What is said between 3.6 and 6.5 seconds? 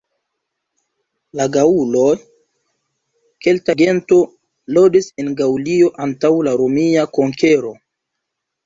gento- loĝis en Gaŭlio antaŭ